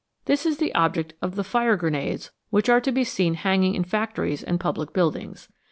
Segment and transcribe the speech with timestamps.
[0.25, 3.83] This is the object of the fire grenades which are to be seen hanging in
[3.83, 5.47] factories and public buildings.